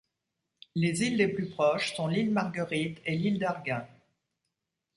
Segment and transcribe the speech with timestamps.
[0.73, 3.87] Les îles les plus proches sont l'île Marguerite et l'île d'Arguin.